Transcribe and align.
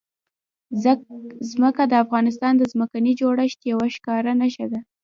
ځمکه 1.51 1.83
د 1.87 1.93
افغانستان 2.03 2.53
د 2.57 2.63
ځمکې 2.71 2.99
د 3.03 3.07
جوړښت 3.19 3.59
یوه 3.71 3.87
ښکاره 3.95 4.31
نښه 4.41 4.65
ده. 4.71 4.79